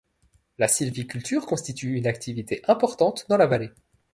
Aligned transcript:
La 0.57 0.67
sylviculture 0.67 1.45
constitue 1.45 1.95
une 1.95 2.07
activité 2.07 2.63
importante 2.67 3.27
dans 3.29 3.37
la 3.37 3.45
vallée. 3.45 3.69